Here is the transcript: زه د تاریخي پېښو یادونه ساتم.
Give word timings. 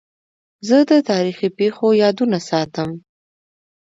زه 0.67 0.77
د 0.89 0.91
تاریخي 1.09 1.49
پېښو 1.59 1.87
یادونه 2.03 2.37
ساتم. 2.49 2.89